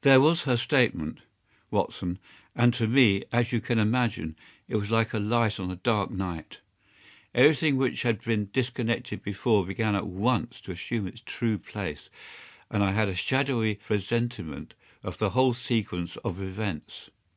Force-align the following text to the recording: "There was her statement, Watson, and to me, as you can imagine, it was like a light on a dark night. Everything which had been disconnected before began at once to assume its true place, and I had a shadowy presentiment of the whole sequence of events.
"There 0.00 0.20
was 0.20 0.42
her 0.42 0.56
statement, 0.56 1.20
Watson, 1.70 2.18
and 2.52 2.74
to 2.74 2.88
me, 2.88 3.22
as 3.30 3.52
you 3.52 3.60
can 3.60 3.78
imagine, 3.78 4.34
it 4.68 4.74
was 4.74 4.90
like 4.90 5.14
a 5.14 5.20
light 5.20 5.60
on 5.60 5.70
a 5.70 5.76
dark 5.76 6.10
night. 6.10 6.58
Everything 7.32 7.76
which 7.76 8.02
had 8.02 8.20
been 8.22 8.50
disconnected 8.52 9.22
before 9.22 9.64
began 9.64 9.94
at 9.94 10.08
once 10.08 10.60
to 10.62 10.72
assume 10.72 11.06
its 11.06 11.20
true 11.24 11.58
place, 11.58 12.10
and 12.72 12.82
I 12.82 12.90
had 12.90 13.08
a 13.08 13.14
shadowy 13.14 13.76
presentiment 13.76 14.74
of 15.04 15.18
the 15.18 15.30
whole 15.30 15.54
sequence 15.54 16.16
of 16.16 16.40
events. 16.42 17.10